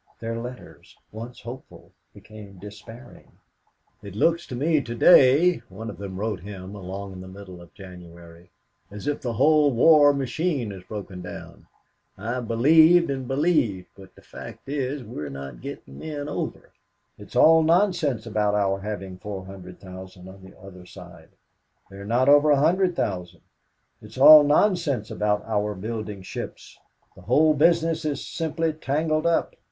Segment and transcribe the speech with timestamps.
[0.19, 3.33] Their letters, once hopeful, became despairing.
[4.01, 7.61] "It looks to me to day," one of them wrote him along in the middle
[7.61, 8.49] of January,
[8.89, 11.67] "as if the whole war machine had broken down.
[12.17, 16.71] I have believed and believed, but the fact is we are not getting men over.
[17.19, 21.29] It's all nonsense about our having 400,000 on the other side;
[21.91, 23.39] there are not over 100,000.
[24.01, 26.79] It's all nonsense about our building ships
[27.15, 29.55] the whole business is simply tangled up.